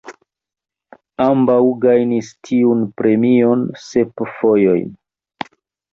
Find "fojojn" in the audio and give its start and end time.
4.39-4.93